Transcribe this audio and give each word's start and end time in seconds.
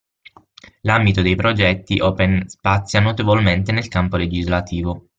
L'ambito 0.81 1.21
dei 1.21 1.35
progetti 1.35 1.99
open 1.99 2.47
spazia 2.49 2.99
notevolmente 3.01 3.71
nel 3.71 3.87
campo 3.87 4.17
legislativo. 4.17 5.09